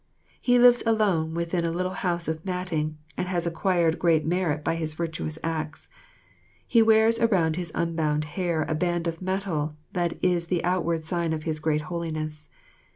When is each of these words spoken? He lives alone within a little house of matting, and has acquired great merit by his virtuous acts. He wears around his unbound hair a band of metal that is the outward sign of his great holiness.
He 0.41 0.57
lives 0.57 0.81
alone 0.87 1.35
within 1.35 1.63
a 1.63 1.69
little 1.69 1.93
house 1.93 2.27
of 2.27 2.43
matting, 2.43 2.97
and 3.15 3.27
has 3.27 3.45
acquired 3.45 3.99
great 3.99 4.25
merit 4.25 4.63
by 4.63 4.73
his 4.73 4.95
virtuous 4.95 5.37
acts. 5.43 5.89
He 6.65 6.81
wears 6.81 7.19
around 7.19 7.55
his 7.55 7.71
unbound 7.75 8.23
hair 8.33 8.65
a 8.67 8.73
band 8.73 9.05
of 9.05 9.21
metal 9.21 9.75
that 9.93 10.17
is 10.23 10.47
the 10.47 10.63
outward 10.63 11.03
sign 11.03 11.33
of 11.33 11.43
his 11.43 11.59
great 11.59 11.81
holiness. 11.81 12.49